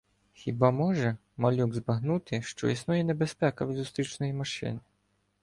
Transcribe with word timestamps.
Хіба 0.33 0.71
може 0.71 1.17
малюк 1.37 1.73
збагнути, 1.73 2.41
що 2.41 2.69
існує 2.69 3.03
небезпека 3.03 3.65
від 3.65 3.75
зустрічної 3.77 4.33
машини? 4.33 4.79